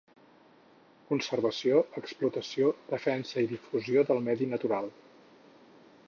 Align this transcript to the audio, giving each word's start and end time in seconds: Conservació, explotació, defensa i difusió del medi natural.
Conservació, 1.09 1.81
explotació, 2.01 2.71
defensa 2.93 3.43
i 3.47 3.51
difusió 3.51 4.05
del 4.13 4.23
medi 4.29 4.49
natural. 4.55 4.89